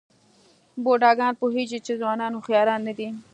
بوډاګان 0.83 1.33
پوهېږي 1.41 1.79
چې 1.85 1.93
ځوانان 2.01 2.31
هوښیاران 2.35 2.79
نه 2.87 2.93
دي. 2.97 3.09